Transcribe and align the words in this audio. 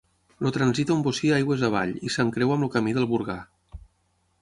El 0.47 0.53
transita 0.55 0.95
un 0.99 1.03
bocí 1.09 1.29
aigües 1.35 1.67
avall 1.69 1.93
i 2.09 2.13
s'encreua 2.17 2.59
amb 2.59 2.69
el 2.71 2.75
camí 2.79 2.99
del 2.99 3.11
Burgar. 3.15 3.41